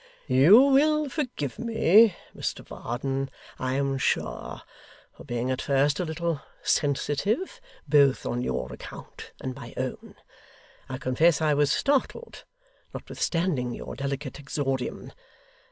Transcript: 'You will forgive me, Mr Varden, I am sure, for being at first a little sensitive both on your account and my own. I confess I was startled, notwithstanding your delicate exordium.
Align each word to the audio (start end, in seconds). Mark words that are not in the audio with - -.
'You 0.25 0.61
will 0.63 1.09
forgive 1.09 1.59
me, 1.59 2.15
Mr 2.35 2.65
Varden, 2.65 3.29
I 3.59 3.73
am 3.75 3.99
sure, 3.99 4.63
for 5.15 5.23
being 5.23 5.51
at 5.51 5.61
first 5.61 5.99
a 5.99 6.05
little 6.05 6.41
sensitive 6.63 7.61
both 7.87 8.25
on 8.25 8.41
your 8.41 8.73
account 8.73 9.31
and 9.41 9.53
my 9.53 9.75
own. 9.77 10.15
I 10.89 10.97
confess 10.97 11.39
I 11.39 11.53
was 11.53 11.71
startled, 11.71 12.45
notwithstanding 12.95 13.75
your 13.75 13.95
delicate 13.95 14.39
exordium. 14.39 15.13